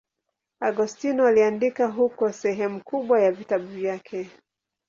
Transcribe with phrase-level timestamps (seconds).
[0.59, 4.29] Agostino aliandika huko sehemu kubwa ya vitabu vyake.